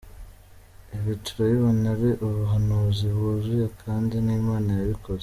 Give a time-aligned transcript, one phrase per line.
[0.95, 5.19] Ibi turabibona ari ubuhanuzi bwuzuye kandi ni Imana yabikoze.